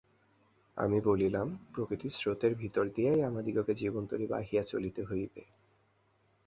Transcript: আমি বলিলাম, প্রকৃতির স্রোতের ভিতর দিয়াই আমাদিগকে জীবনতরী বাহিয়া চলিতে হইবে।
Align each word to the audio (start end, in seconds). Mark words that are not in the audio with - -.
আমি 0.77 0.97
বলিলাম, 1.01 1.47
প্রকৃতির 1.73 2.09
স্রোতের 2.11 2.53
ভিতর 2.55 2.85
দিয়াই 2.95 3.21
আমাদিগকে 3.23 3.73
জীবনতরী 3.75 4.25
বাহিয়া 4.27 4.63
চলিতে 4.63 5.01
হইবে। 5.03 5.41